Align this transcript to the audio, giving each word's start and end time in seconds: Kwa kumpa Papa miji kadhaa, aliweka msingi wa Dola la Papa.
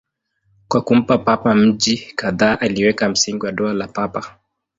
Kwa 0.67 0.81
kumpa 0.81 1.17
Papa 1.17 1.55
miji 1.55 1.97
kadhaa, 2.15 2.59
aliweka 2.59 3.09
msingi 3.09 3.45
wa 3.45 3.51
Dola 3.51 3.73
la 3.73 3.87
Papa. 3.87 4.37